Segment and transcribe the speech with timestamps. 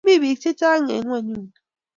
[0.03, 1.51] Mi bik che chang eng ngonyuni